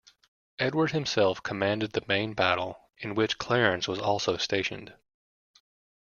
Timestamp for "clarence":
3.37-3.87